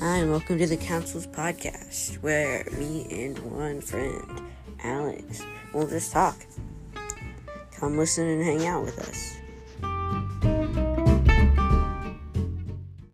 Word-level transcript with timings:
Hi, 0.00 0.16
and 0.16 0.30
welcome 0.30 0.56
to 0.56 0.66
the 0.66 0.78
Council's 0.78 1.26
podcast, 1.26 2.22
where 2.22 2.64
me 2.78 3.06
and 3.26 3.38
one 3.40 3.82
friend, 3.82 4.40
Alex, 4.82 5.42
will 5.74 5.86
just 5.86 6.10
talk. 6.10 6.38
Come 7.76 7.98
listen 7.98 8.26
and 8.26 8.42
hang 8.42 8.66
out 8.66 8.82
with 8.82 8.98
us. 8.98 9.36